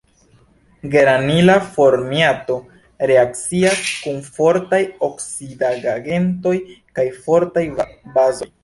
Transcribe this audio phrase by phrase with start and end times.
[0.93, 2.57] Geranila formiato
[3.13, 6.57] reakcias kun fortaj oksidigagentoj
[6.99, 7.69] kaj fortaj
[8.19, 8.55] bazoj.